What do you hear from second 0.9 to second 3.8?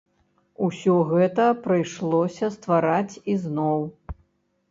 гэта прыйшлося ствараць ізноў.